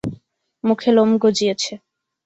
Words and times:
মুখে 0.63 0.89
লোম 0.95 1.09
গজিয়েছে। 1.23 1.73